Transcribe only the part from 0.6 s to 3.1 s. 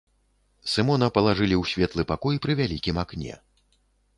Сымона палажылі ў светлы пакой пры вялікім